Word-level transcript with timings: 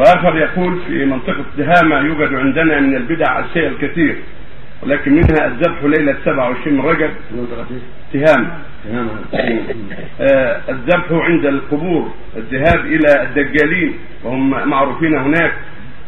وآخر 0.00 0.36
يقول 0.38 0.78
في 0.88 1.04
منطقة 1.04 1.44
تهامه 1.56 1.98
يوجد 2.00 2.34
عندنا 2.34 2.80
من 2.80 2.96
البدع 2.96 3.38
الشيء 3.38 3.68
الكثير 3.68 4.16
ولكن 4.82 5.12
منها 5.12 5.46
الذبح 5.46 5.82
ليلة 5.84 6.16
27 6.24 6.76
من 6.76 6.80
رجب. 6.84 7.10
تهامه 8.12 8.50
آه 10.20 10.60
الذبح 10.68 11.12
عند 11.12 11.46
القبور 11.46 12.10
الذهاب 12.36 12.86
إلى 12.86 13.22
الدجالين 13.22 13.94
وهم 14.24 14.68
معروفين 14.68 15.14
هناك 15.18 15.52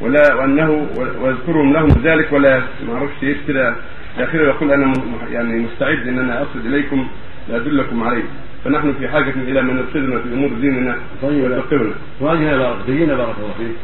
ولا 0.01 0.35
وأنه 0.35 0.87
ويذكرهم 1.21 1.73
لهم 1.73 1.89
ذلك 2.05 2.33
ولا 2.33 2.63
ما 2.89 2.95
أعرفش 2.95 3.23
إيش 3.23 3.37
كده. 3.49 3.75
يقول 4.19 4.73
أنا 4.73 4.93
يعني 5.33 5.61
مستعد 5.61 6.09
إن 6.09 6.19
أنا 6.19 6.43
أصل 6.43 6.59
إليكم 6.67 7.09
لادلكم 7.49 8.03
عليه. 8.03 8.23
فنحن 8.65 8.95
في 8.99 9.09
حاجة 9.09 9.35
إلى 9.37 9.63
من 9.63 9.77
يرشدنا 9.77 10.19
في 10.19 10.35
أمور 10.35 10.51
ديننا 10.61 10.97
طيب. 11.23 11.45
ويفقهنا. 11.45 11.95
وجهنا 12.21 12.59
بارك 12.59 12.77
بينا 12.87 13.15
بارك 13.15 13.35
الله 13.39 13.55
فيك. 13.59 13.77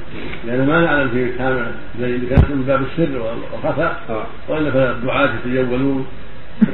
لأن 0.46 0.66
ما 0.66 0.80
نعلم 0.80 1.08
في 1.08 1.32
كامل 1.38 1.72
زي 2.00 2.18
كانت 2.18 2.50
من 2.50 2.64
باب 2.66 2.82
السر 2.82 3.18
والخفاء 3.18 4.02
آه. 4.10 4.26
وإلا 4.48 4.70
فالدعاة 4.70 5.30
يتجولون 5.46 6.06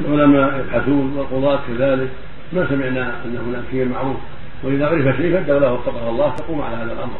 العلماء 0.05 0.59
يبحثون 0.59 1.13
والقضاة 1.17 1.59
كذلك. 1.67 2.09
ما 2.53 2.67
سمعنا 2.69 3.11
أن 3.25 3.37
هناك 3.47 3.63
شيء 3.71 3.89
معروف. 3.89 4.17
وإذا 4.63 4.87
عرف 4.87 5.17
شيء 5.17 5.33
فالدولة 5.33 5.73
وفقها 5.73 6.09
الله 6.09 6.35
تقوم 6.35 6.61
على 6.61 6.75
هذا 6.75 6.93
الأمر. 6.93 7.17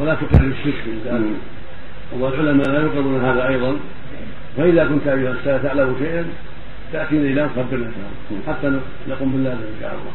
ولا 0.00 0.14
تكرر 0.14 0.52
الشرك 0.60 0.84
بالله 0.86 1.30
والعلماء 2.18 2.70
لا 2.70 2.82
يقرون 2.82 3.20
هذا 3.24 3.48
أيضا. 3.48 3.76
فإذا 4.56 4.84
كنت 4.84 5.06
أيها 5.06 5.32
السادة 5.32 5.68
تعلم 5.68 5.96
شيئا 5.98 6.24
تأتينا 6.92 7.26
إلى 7.26 7.48
تخبرنا 7.56 7.90
حتى 8.48 8.80
نقوم 9.08 9.32
بالله 9.32 9.52
إن 9.52 9.76
شاء 9.80 9.96
الله. 9.96 10.12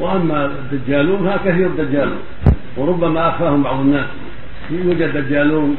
وأما 0.00 0.46
الدجالون 0.46 1.30
فكثير 1.30 1.66
الدجالون. 1.66 2.22
وربما 2.76 3.28
أخفاهم 3.28 3.62
بعض 3.62 3.80
الناس. 3.80 4.06
يوجد 4.70 5.16
دجالون 5.16 5.76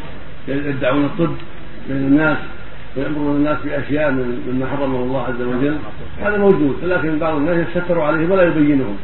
يدعون 0.48 1.06
الطب 1.06 1.36
بين 1.90 1.98
الناس 1.98 2.38
ويأمرون 2.98 3.36
الناس 3.36 3.58
بأشياء 3.66 4.12
مما 4.48 4.66
حرمه 4.68 5.00
الله 5.04 5.22
عز 5.22 5.42
وجل. 5.42 5.76
هذا 6.22 6.38
موجود 6.38 6.76
لكن 6.84 7.20
بعض 7.20 7.36
الناس 7.36 7.68
يستتر 7.68 8.02
عليهم 8.02 8.32
ولا 8.32 8.44
يبينهم. 8.44 8.98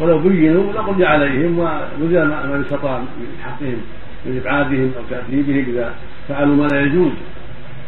ولو 0.00 0.18
بينوا 0.18 0.72
لقضي 0.72 1.04
عليهم 1.04 1.58
وبذل 1.58 2.28
ما 2.28 2.62
يستطاع 2.64 2.98
من 2.98 3.38
حقهم 3.44 3.80
من 4.26 4.40
إبعادهم 4.40 4.92
أو 4.96 5.02
تأديبهم 5.10 5.64
إذا 5.68 5.94
فعلوا 6.28 6.56
ما 6.56 6.66
لا 6.66 6.80
يجوز. 6.80 7.12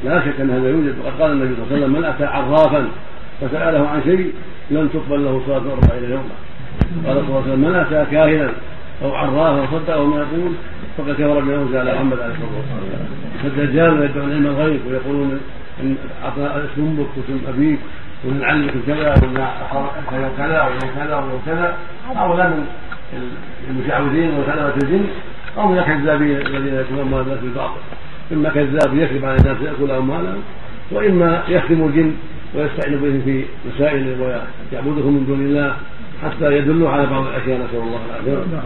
لا 0.04 0.20
شك 0.20 0.40
أن 0.40 0.50
هذا 0.50 0.68
يوجد. 0.68 0.94
وقد 1.04 1.20
قال 1.20 1.32
النبي 1.32 1.54
صلى 1.54 1.64
الله 1.64 1.74
عليه 1.74 1.84
وسلم 1.84 1.92
من 1.98 2.04
أتى 2.04 2.24
عرافا 2.24 2.88
فسأله 3.40 3.88
عن 3.88 4.02
شيء 4.02 4.32
لم 4.70 4.88
تقبل 4.88 5.24
له 5.24 5.42
صلاة 5.46 5.56
أربعين 5.56 6.10
يوما. 6.10 6.36
قال 7.06 7.16
صلى 7.16 7.20
الله 7.20 7.42
عليه 7.42 7.52
وسلم 7.52 7.60
من 7.60 7.74
أتى 7.74 8.10
كاهنا 8.10 8.50
أو 9.02 9.14
عرافا 9.14 9.60
وصدقه 9.62 10.04
ما 10.04 10.16
يقول 10.16 10.52
فقد 10.98 11.12
كفر 11.12 11.40
بما 11.40 11.54
انزل 11.54 11.76
على 11.76 11.94
محمد 11.94 12.20
عليه 12.20 12.34
الصلاة 12.34 12.56
والسلام. 12.56 13.08
فالدجال 13.42 14.02
يدعون 14.02 14.32
علم 14.32 14.46
الغيب 14.46 14.80
ويقولون 14.86 15.40
إن 15.82 15.96
أعطى 16.24 16.42
اسم 16.42 16.82
أمك 16.82 17.06
واسم 17.16 17.40
أبيك 17.48 17.78
ومن 18.24 18.44
علمك 18.44 18.72
كذا 18.86 19.14
ومن 19.22 19.36
يوم 20.12 20.28
كذا 20.36 20.62
ويوم 20.62 20.80
كذا 20.96 21.16
ويوم 21.16 21.42
كذا. 21.46 21.74
هؤلاء 22.16 22.48
من 22.48 22.66
المشعوذين 23.70 24.30
وكلمه 24.38 24.74
الجن 24.82 25.04
أو 25.58 25.68
من 25.68 25.78
الكذابين 25.78 26.36
الذين 26.36 26.74
يكونون 26.74 27.20
الناس 27.20 27.38
بالباطل 27.38 27.80
إما 28.32 28.48
كذاب 28.48 28.96
يكذب 28.96 29.24
على 29.24 29.36
الناس 29.36 29.56
ياكل 29.62 29.90
اموالهم 29.90 30.42
وإما 30.92 31.42
يخدم 31.48 31.84
الجن 31.86 32.12
ويستعين 32.54 32.98
بهم 32.98 33.22
في 33.24 33.44
مسائل 33.68 34.20
ويعبدهم 34.20 35.12
من 35.14 35.24
دون 35.26 35.40
الله 35.40 35.76
حتى 36.22 36.56
يدلوا 36.56 36.90
على 36.90 37.06
بعض 37.06 37.26
الأشياء. 37.26 37.58
نسأل 37.58 37.82
الله 37.82 38.00
العافية. 38.10 38.60